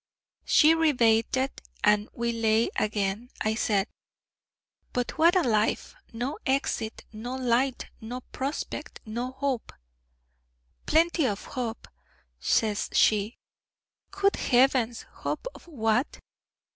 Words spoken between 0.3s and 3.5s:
She re baited, and we lay again.